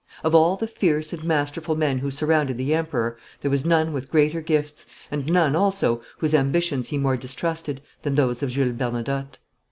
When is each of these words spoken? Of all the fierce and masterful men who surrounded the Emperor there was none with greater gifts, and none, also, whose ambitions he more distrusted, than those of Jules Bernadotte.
Of 0.23 0.33
all 0.33 0.55
the 0.55 0.65
fierce 0.65 1.13
and 1.13 1.23
masterful 1.23 1.75
men 1.75 1.99
who 1.99 2.09
surrounded 2.09 2.57
the 2.57 2.73
Emperor 2.73 3.17
there 3.41 3.51
was 3.51 3.65
none 3.65 3.93
with 3.93 4.09
greater 4.09 4.41
gifts, 4.41 4.87
and 5.11 5.27
none, 5.27 5.55
also, 5.55 6.01
whose 6.17 6.33
ambitions 6.33 6.87
he 6.87 6.97
more 6.97 7.17
distrusted, 7.17 7.83
than 8.01 8.15
those 8.15 8.41
of 8.41 8.49
Jules 8.49 8.71
Bernadotte. 8.73 9.37